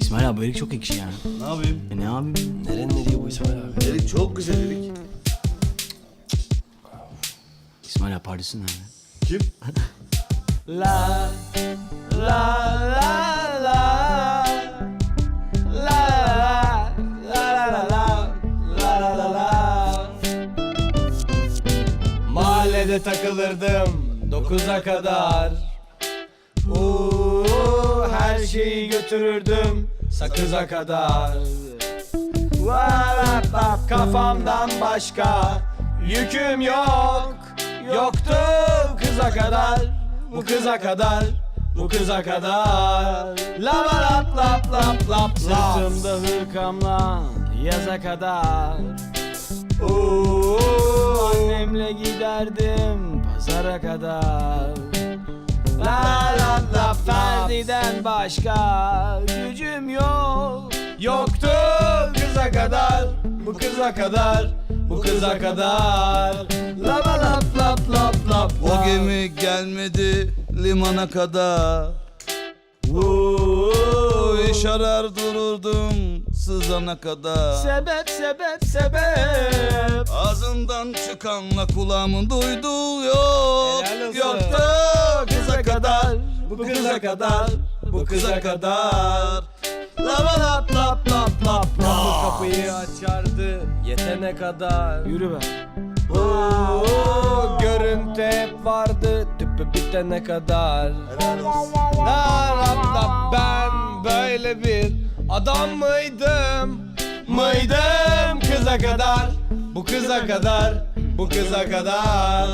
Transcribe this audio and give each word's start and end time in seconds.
İsmail 0.00 0.28
abi 0.28 0.40
bu 0.40 0.44
erik 0.44 0.56
çok 0.56 0.74
ekşi 0.74 0.94
ya. 0.98 1.08
Ne 1.40 1.44
yapayım? 1.48 1.80
E 1.90 1.96
ne 1.96 2.04
yapayım? 2.04 2.64
Nerenin 2.66 2.88
nereye 2.88 3.22
bu 3.22 3.28
İsmail 3.28 3.52
abi? 3.52 3.84
Erik 3.84 4.08
çok 4.08 4.36
güzel 4.36 4.66
erik. 4.66 4.92
İsmail 7.84 8.16
abi 8.16 8.22
pardesün 8.22 8.60
nerede? 8.60 8.72
Kim? 9.26 9.40
La 10.68 11.30
la 12.12 12.80
la 12.94 13.16
Mahallede 22.32 23.02
takılırdım 23.02 24.06
dokuza 24.30 24.82
kadar 24.82 25.52
Uuu 26.68 27.15
şeyi 28.46 28.88
götürürdüm 28.88 29.90
sakıza 30.10 30.66
kadar. 30.66 31.36
Kafamdan 33.88 34.70
başka 34.80 35.62
yüküm 36.06 36.60
yok. 36.60 37.36
Yoktu 37.94 38.36
kıza 38.98 39.30
kadar 39.30 39.80
bu 40.36 40.40
kıza 40.44 40.80
kadar 40.80 41.24
bu 41.76 41.88
kıza 41.88 42.22
kadar. 42.22 43.26
Lava 43.60 44.02
lap 44.02 44.36
lap 44.36 44.72
lap 44.72 45.10
lap. 45.10 45.38
Sırtımda 45.38 46.14
hırkamla 46.14 47.22
yaza 47.62 48.00
kadar. 48.00 48.76
Oo, 49.90 50.58
annemle 51.34 51.92
giderdim 51.92 53.22
pazara 53.34 53.80
kadar 53.80 54.95
Ferdi'den 57.86 58.04
başka 58.04 59.22
gücüm 59.26 59.88
yok 59.88 60.70
Yoktu 60.98 61.48
kıza 62.14 62.50
kadar 62.50 63.08
bu 63.46 63.52
kıza 63.52 63.94
kadar 63.94 64.46
bu 64.70 65.00
kıza 65.00 65.38
kadar 65.38 66.34
Lava 66.80 67.18
lap 67.18 67.44
lap 67.58 67.80
lap 67.90 68.16
lap 68.30 68.52
O 68.62 68.86
gemi 68.86 69.34
gelmedi 69.34 70.34
limana 70.62 71.08
kadar. 71.08 71.88
Uuu 72.90 74.38
iş 74.50 74.64
arar 74.64 75.16
dururdum 75.16 76.24
sızana 76.34 77.00
kadar. 77.00 77.54
Sebep 77.54 78.10
sebep 78.10 78.64
sebep 78.64 80.10
Ağzından 80.12 80.92
çıkanla 80.92 81.66
kulağımın 81.66 82.30
duyduğu 82.30 83.04
yok. 83.04 83.84
Yoktu 84.14 84.62
kıza 85.28 85.62
kadar, 85.62 86.16
bu 86.50 86.56
kıza 86.56 87.00
kadar, 87.00 87.50
bu 87.96 88.04
kıza 88.04 88.40
kadar. 88.40 89.44
Lava 90.00 90.40
lap 90.40 90.74
lap 90.74 91.10
lap 91.10 91.46
lap 91.46 91.66
Kapı 91.80 92.22
kapıyı 92.22 92.74
açardı 92.74 93.60
yetene 93.86 94.36
kadar. 94.36 95.06
Yürü 95.06 95.30
be 95.30 95.38
Oo, 96.18 97.58
görüntü 97.60 98.22
hep 98.22 98.64
vardı 98.64 99.28
tüpü 99.38 99.72
bitene 99.74 100.24
kadar. 100.24 100.90
La 101.98 102.56
la 102.58 102.76
la 102.94 103.32
ben 103.32 104.04
böyle 104.04 104.64
bir 104.64 104.92
adam 105.30 105.70
mıydım? 105.70 106.80
Mıydım 107.28 108.40
kıza 108.40 108.78
kadar? 108.78 109.30
Bu 109.74 109.84
kıza 109.84 110.26
kadar, 110.26 110.74
bu 111.18 111.28
kıza 111.28 111.70
kadar. 111.70 112.48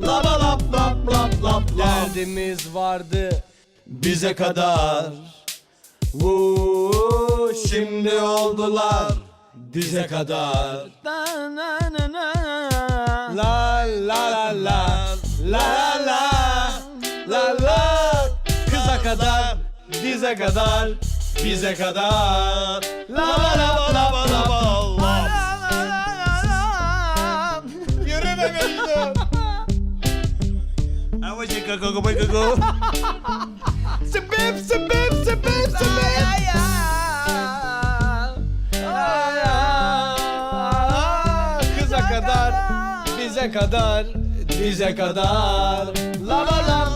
Lava 0.00 0.40
lap 0.40 0.62
lap 0.72 0.96
lap 1.06 1.44
lap 1.44 1.74
lap 1.78 1.78
Derdimiz 1.78 2.74
vardı 2.74 3.30
bize 3.88 4.34
kadar. 4.34 5.06
Vuu 6.14 7.52
şimdi 7.68 8.14
oldular 8.20 9.12
dize 9.72 10.06
kadar. 10.06 10.86
Na 11.04 11.24
La 13.36 13.84
la 13.86 14.30
la 14.30 14.64
la. 14.64 14.86
La 15.44 15.98
la 16.06 16.28
La. 17.28 17.54
La 17.60 18.38
Kıza 18.70 19.02
kadar 19.02 19.56
Dize 20.02 20.34
kadar 20.34 20.88
Bize 21.44 21.74
kadar. 21.74 22.84
Lava 23.10 23.58
lava 23.58 23.94
lava 23.94 24.22
lava 24.32 24.62
lava. 24.72 25.28
Yürüme 28.06 28.52
Mecnun 28.52 29.14
Ama 31.22 31.46
şey 31.46 31.66
kako 31.66 31.94
kako 31.94 32.08
Sebep 34.04 34.58
sebep 34.58 35.12
sebep 35.24 35.70
sebep 35.78 36.48
Kıza 41.78 42.08
kadar 42.08 42.54
Bize 43.18 43.52
kadar 43.52 44.06
Bize 44.62 44.94
kadar. 44.94 45.86
Lava 46.28 46.87